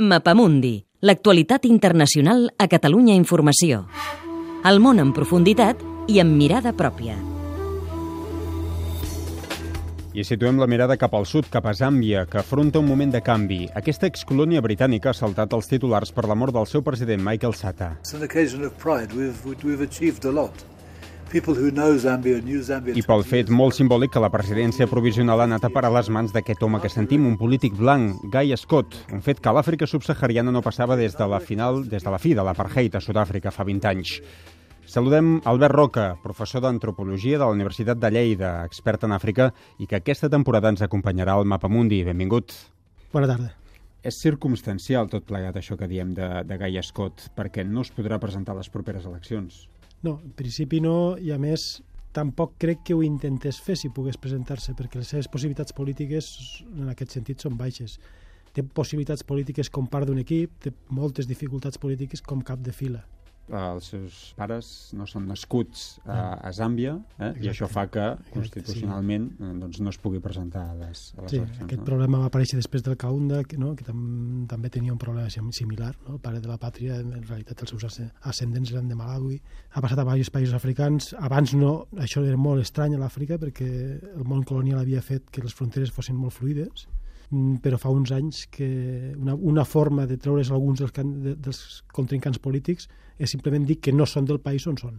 [0.00, 3.82] Mapamundi, l'actualitat internacional a Catalunya Informació.
[4.64, 7.18] El món en profunditat i amb mirada pròpia.
[10.16, 13.20] I situem la mirada cap al sud, cap a Zàmbia, que afronta un moment de
[13.20, 13.66] canvi.
[13.76, 17.98] Aquesta excolònia britànica ha saltat els titulars per la mort del seu president Michael Sata.
[18.00, 19.12] It's an occasion of pride.
[19.12, 20.64] We've, we've achieved a lot.
[22.98, 26.34] I pel fet molt simbòlic que la presidència provisional ha anat a parar les mans
[26.34, 30.50] d'aquest home que sentim, un polític blanc, Guy Scott, un fet que a l'Àfrica subsahariana
[30.50, 33.68] no passava des de la final, des de la fi de l'apartheid a Sud-àfrica fa
[33.68, 34.16] 20 anys.
[34.90, 40.00] Saludem Albert Roca, professor d'Antropologia de la Universitat de Lleida, expert en Àfrica, i que
[40.00, 42.02] aquesta temporada ens acompanyarà al Mapamundi.
[42.10, 42.56] Benvingut.
[43.14, 43.52] Bona tarda.
[44.02, 48.18] És circumstancial tot plegat això que diem de, de Guy Scott, perquè no es podrà
[48.18, 49.68] presentar a les properes eleccions.
[50.02, 51.82] No, en principi no, i a més
[52.16, 56.32] tampoc crec que ho intentés fer si pogués presentar-se, perquè les seves possibilitats polítiques
[56.72, 57.98] en aquest sentit són baixes.
[58.56, 63.04] Té possibilitats polítiques com part d'un equip, té moltes dificultats polítiques com cap de fila.
[63.50, 67.32] Els seus pares no són nascuts a, a Zàmbia eh?
[67.42, 69.48] i això fa que constitucionalment sí.
[69.62, 71.64] doncs, no es pugui presentar a les, a les sí, eleccions.
[71.64, 71.86] Aquest no?
[71.88, 73.72] problema va aparèixer després del Kaunda, que, no?
[73.74, 75.90] que tam també tenia un problema similar.
[76.06, 76.14] No?
[76.14, 79.40] El pare de la pàtria, en realitat els seus ascendents eren de Malawi.
[79.74, 81.10] Ha passat a diversos països africans.
[81.18, 83.70] Abans no, això era molt estrany a l'Àfrica perquè
[84.14, 86.86] el món colonial havia fet que les fronteres fossin molt fluides
[87.62, 88.66] però fa uns anys que
[89.14, 93.78] una, una forma de treure's alguns dels, can, de, dels contrincants polítics és simplement dir
[93.80, 94.98] que no són del país on són.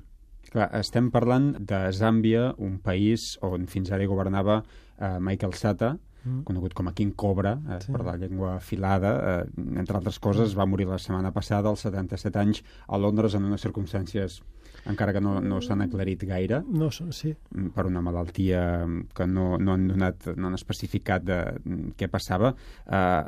[0.51, 5.95] Clar, estem parlant de Zàmbia, un país on fins ara hi governava eh, Michael Sata,
[6.23, 6.43] mm.
[6.47, 7.91] conegut com a King Cobra, eh, sí.
[7.91, 9.13] per la llengua afilada.
[9.33, 13.47] Eh, entre altres coses, va morir la setmana passada, als 77 anys, a Londres, en
[13.49, 14.41] unes circumstàncies
[14.89, 17.35] encara que no, no s'han aclarit gaire, no, sí.
[17.75, 18.61] per una malaltia
[19.13, 21.37] que no, no han donat, no han especificat de
[21.97, 22.55] què passava.
[22.87, 23.21] Eh,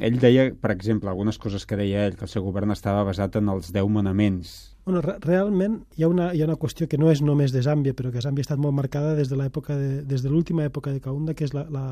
[0.00, 3.36] ell deia, per exemple, algunes coses que deia ell, que el seu govern estava basat
[3.40, 4.54] en els deu manaments.
[4.86, 7.62] Bueno, re realment hi ha, una, hi ha una qüestió que no és només de
[7.66, 10.64] Zàmbia, però que Zàmbia ha estat molt marcada des de l'època de, des de l'última
[10.64, 11.86] època de Kaunda, que és la, la,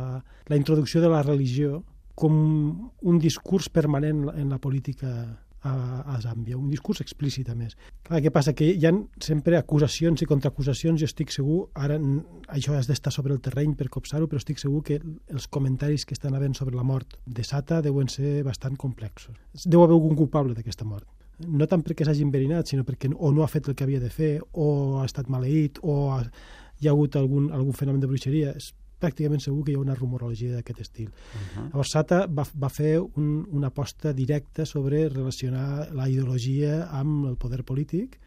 [0.49, 1.83] la introducció de la religió
[2.15, 2.35] com
[3.03, 5.11] un discurs permanent en la política
[5.65, 5.73] a,
[6.15, 7.75] a Zàmbia, un discurs explícit a més.
[8.07, 8.55] Clar, què passa?
[8.57, 8.93] Que hi ha
[9.25, 11.99] sempre acusacions i contraacusacions, jo estic segur, ara
[12.53, 16.17] això has d'estar sobre el terreny per copsar-ho, però estic segur que els comentaris que
[16.17, 19.37] estan havent sobre la mort de Sata deuen ser bastant complexos.
[19.65, 21.09] Deu haver algun culpable d'aquesta mort
[21.39, 24.11] no tant perquè s'hagi enverinat, sinó perquè o no ha fet el que havia de
[24.13, 26.21] fer, o ha estat maleït, o ha,
[26.81, 28.53] hi ha hagut algun, algun fenomen de bruixeria.
[28.55, 28.71] És
[29.01, 31.09] pràcticament segur que hi ha una rumorologia d'aquest estil.
[31.09, 31.67] Uh -huh.
[31.73, 37.37] Llavors, Sata va, va fer un, una aposta directa sobre relacionar la ideologia amb el
[37.37, 38.19] poder polític,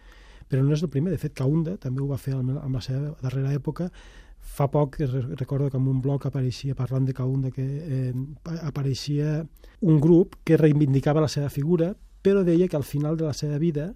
[0.50, 1.12] però no és el primer.
[1.12, 3.92] De fet, Kaunda també ho va fer amb la seva darrera època.
[4.40, 8.14] Fa poc recordo que en un blog apareixia, parlant de Kaunda, que eh,
[8.62, 9.46] apareixia
[9.82, 13.58] un grup que reivindicava la seva figura, però deia que al final de la seva
[13.58, 13.94] vida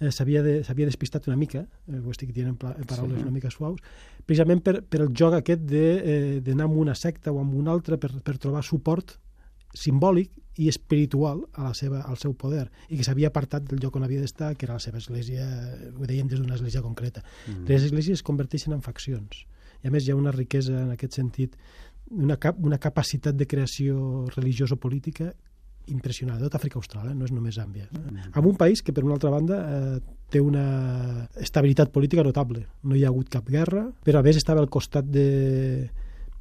[0.00, 3.22] eh, s'havia de, despistat una mica, eh, ho estic dient en, en paraules sí.
[3.22, 3.80] una mica suaus,
[4.26, 7.72] precisament per, per el joc aquest d'anar de, eh, amb una secta o amb una
[7.72, 9.18] altra per, per trobar suport
[9.76, 13.96] simbòlic i espiritual a la seva, al seu poder i que s'havia apartat del lloc
[13.96, 15.46] on havia d'estar que era la seva església,
[15.94, 17.22] ho deien des d'una església concreta.
[17.46, 17.68] Mm.
[17.70, 19.44] Les esglésies es converteixen en faccions
[19.80, 21.54] i a més hi ha una riquesa en aquest sentit
[22.10, 25.30] una, cap, una capacitat de creació religiosa-política
[25.94, 27.14] impressionant, tot Àfrica Austral, eh?
[27.16, 27.88] no és només Zàmbia.
[28.32, 32.66] Amb un país que, per una altra banda, eh, té una estabilitat política notable.
[32.84, 35.90] No hi ha hagut cap guerra, però a més estava al costat de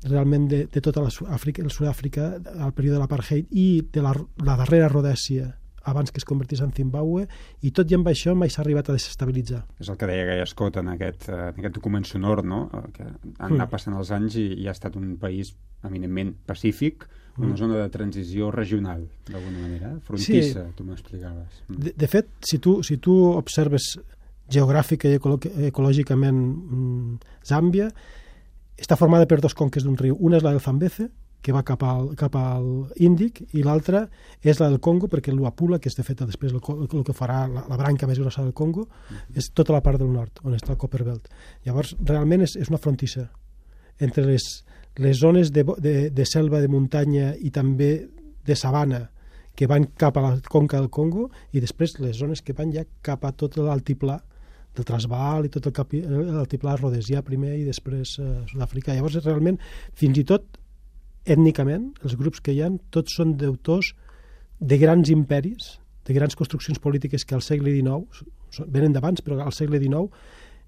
[0.06, 4.14] realment de, de tota la Àfrica, el Sud-àfrica al període de l'apartheid i de la,
[4.46, 5.50] la darrera Rodècia
[5.90, 7.28] abans que es convertís en Zimbabue,
[7.66, 9.64] i tot i amb això mai s'ha arribat a desestabilitzar.
[9.82, 12.68] És el que deia Gaia Scott en aquest, eh, en aquest document sonor, no?
[12.96, 13.72] que han anat mm.
[13.72, 15.56] passant els anys i, i ha estat un país
[15.88, 17.08] eminentment pacífic,
[17.40, 17.58] una mm.
[17.58, 20.76] zona de transició regional, d'alguna manera, frontissa, sí.
[20.76, 21.62] tu m'explicaves.
[21.68, 21.84] Mm.
[21.86, 23.94] De, de fet, si tu, si tu observes
[24.50, 25.20] geogràfica i
[25.70, 26.40] ecològicament
[27.46, 27.90] Zàmbia,
[28.80, 30.18] està formada per dos conques d'un riu.
[30.20, 31.10] Una és la del Zambeze,
[31.42, 32.66] que va cap al, cap al
[33.00, 34.04] Índic, i l'altra
[34.42, 37.46] és la del Congo, perquè l'Uapula, que és de fet després el, el que farà
[37.48, 38.88] la, la branca més grossa del Congo,
[39.36, 41.30] és tota la part del nord, on està el Copperbelt.
[41.68, 43.30] Llavors, realment és, és una frontissa
[44.00, 44.50] entre les,
[45.00, 47.94] les zones de, de, de selva, de muntanya i també
[48.46, 49.06] de sabana
[49.56, 52.86] que van cap a la conca del Congo i després les zones que van ja
[53.04, 54.20] cap a tot l'altiplà
[54.76, 58.96] del Transvaal i tot l'altiplà rodesià primer i després eh, Sud-àfrica.
[58.96, 59.60] Llavors, realment,
[59.98, 60.59] fins i tot
[61.26, 63.94] ètnicament, els grups que hi han, tots són deutors
[64.60, 68.24] de grans imperis, de grans construccions polítiques que al segle XIX,
[68.68, 70.10] venen d'abans, però al segle XIX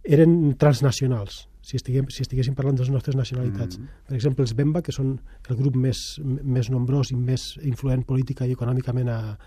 [0.03, 1.48] eren transnacionals.
[1.62, 3.77] si, estiguem, si estiguéssim parlant de les nostres nacionalitats.
[3.77, 4.07] Mm -hmm.
[4.07, 8.47] Per exemple, els Bemba, que són el grup més, més nombrós i més influent política
[8.47, 9.38] i econòmicament a,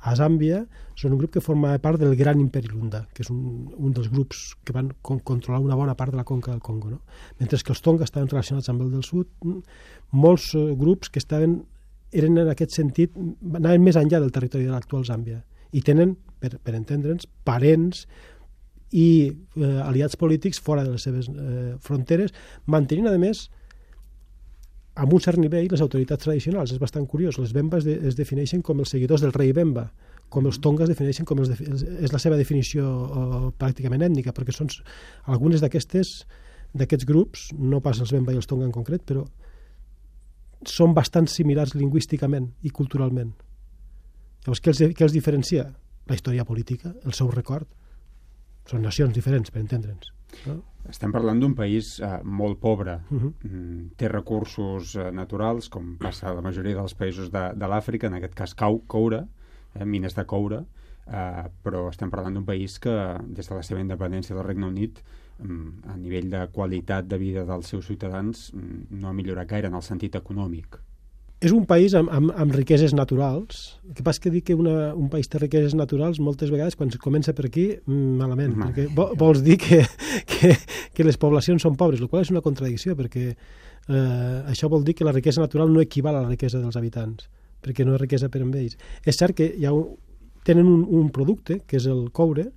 [0.00, 0.62] a Zàmbia,
[0.96, 4.08] són un grup que forma part del Gran Imperi Lunda, que és un, un dels
[4.12, 6.90] grups que van con controlar una bona part de la conca del Congo.
[6.94, 7.02] No?
[7.40, 9.28] Mentre que els Tonga estaven relacionats amb el del sud,
[10.12, 11.60] molts uh, grups que estaven
[12.16, 13.14] eren en aquest sentit,
[13.54, 15.44] anaven més enllà del territori de l'actual Zàmbia
[15.76, 18.06] i tenen, per, per entendre'ns, parents
[18.90, 22.34] i eh, aliats polítics fora de les seves eh, fronteres,
[22.66, 23.44] mantenint, a més,
[25.00, 26.74] amb un cert nivell les autoritats tradicionals.
[26.74, 27.38] És bastant curiós.
[27.40, 29.88] Les Bemba es, de, es defineixen com els seguidors del rei Bemba,
[30.30, 31.50] com els Tonga es defineixen com els...
[31.50, 34.70] De, és la seva definició uh, pràcticament ètnica, perquè són
[35.26, 36.20] algunes d'aquestes
[36.76, 39.24] d'aquests grups, no pas els Bemba i els Tonga en concret, però
[40.68, 43.32] són bastant similars lingüísticament i culturalment.
[44.44, 45.66] Llavors, què els, què els diferencia?
[46.10, 47.68] La història política, el seu record.
[48.68, 50.12] Són nacions diferents, per entendre'ns.
[50.46, 50.60] No?
[50.88, 53.00] Estem parlant d'un país eh, molt pobre.
[53.10, 53.32] Uh -huh.
[53.44, 58.06] mm, té recursos eh, naturals, com passa a la majoria dels països de, de l'Àfrica,
[58.06, 59.26] en aquest cas cau, coure,
[59.74, 60.64] eh, mines de coure,
[61.06, 65.02] eh, però estem parlant d'un país que, des de la seva independència del Regne Unit,
[65.38, 69.68] mm, a nivell de qualitat de vida dels seus ciutadans, mm, no ha millorat gaire
[69.68, 70.80] en el sentit econòmic.
[71.40, 73.78] És un país amb, amb, amb riqueses naturals.
[73.88, 76.92] El que passa que dir que una, un país té riqueses naturals moltes vegades, quan
[77.00, 78.68] comença per aquí, malament, Mal.
[78.68, 79.80] perquè vo, vols dir que,
[80.28, 80.52] que,
[80.92, 84.98] que les poblacions són pobres, el qual és una contradicció, perquè eh, això vol dir
[84.98, 87.30] que la riquesa natural no equival a la riquesa dels habitants,
[87.64, 88.76] perquè no és riquesa per amb ells.
[89.08, 89.96] És cert que hi ha un,
[90.44, 92.50] tenen un, un producte, que és el coure,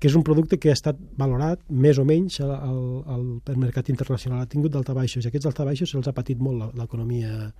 [0.00, 3.92] que és un producte que ha estat valorat més o menys al, al, al mercat
[3.92, 4.40] internacional.
[4.40, 7.50] Ha tingut daltabaixos, i aquests daltabaixos se'ls ha patit molt l'economia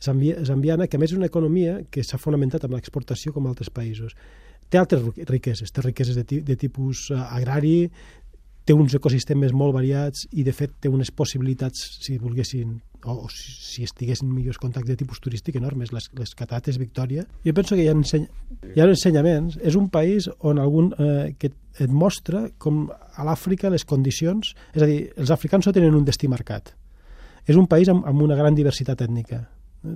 [0.00, 4.16] zambiana, que a més és una economia que s'ha fonamentat amb l'exportació com altres països.
[4.72, 7.90] Té altres riqueses, té riqueses de, de tipus eh, agrari,
[8.64, 13.30] té uns ecosistemes molt variats i, de fet, té unes possibilitats, si volguessin, o, o
[13.32, 17.26] si estiguessin millors contactes de tipus turístic enormes, les, les catarates Victòria.
[17.46, 18.28] Jo penso que hi ha, enseny
[18.72, 19.58] hi ha ensenyaments.
[19.60, 21.50] És un país on algun, eh, que
[21.82, 24.54] et mostra com a l'Àfrica les condicions...
[24.76, 26.76] És a dir, els africans no tenen un destí marcat.
[27.48, 29.42] És un país amb, amb una gran diversitat ètnica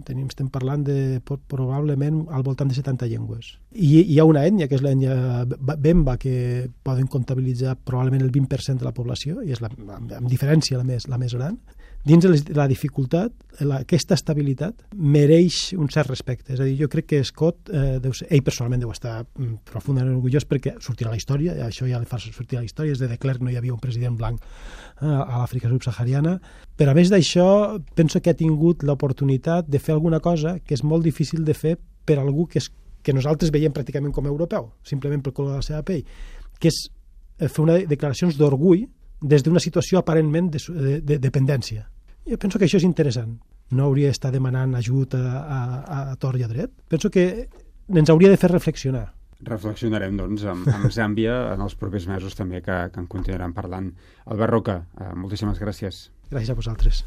[0.06, 3.52] tenim, estem parlant de probablement al voltant de 70 llengües.
[3.72, 8.82] I hi ha una ètnia, que és l'ètnia Bemba, que poden comptabilitzar probablement el 20%
[8.82, 11.58] de la població, i és la, amb diferència la més, la més gran.
[12.06, 13.32] Dins de la dificultat,
[13.66, 16.52] la, aquesta estabilitat mereix un cert respecte.
[16.54, 19.64] És a dir, jo crec que Scott, eh, deu ser, ell personalment deu estar mm,
[19.66, 22.94] profundament orgullós perquè sortirà a la història, això ja li fa sortir a la història,
[22.94, 26.36] és de Klerk no hi havia un president blanc eh, a l'Àfrica subsahariana,
[26.78, 27.48] però a més d'això
[27.98, 31.74] penso que ha tingut l'oportunitat de fer alguna cosa que és molt difícil de fer
[32.06, 32.70] per algú que, és,
[33.02, 36.06] que nosaltres veiem pràcticament com a europeu, simplement pel color de la seva pell,
[36.62, 38.86] que és eh, fer una declaracions d'orgull
[39.26, 41.88] des d'una situació aparentment de, de, de dependència.
[42.26, 43.36] Jo penso que això és interessant.
[43.76, 45.60] No hauria d'estar demanant ajut a, a,
[46.12, 46.72] a tort i a dret.
[46.90, 47.26] Penso que
[47.88, 49.06] ens hauria de fer reflexionar.
[49.46, 53.92] Reflexionarem, doncs, amb, amb Zàmbia en els propers mesos també, que, que en continuaran parlant.
[54.26, 56.06] Albert Roca, eh, moltíssimes gràcies.
[56.30, 57.04] Gràcies a vosaltres.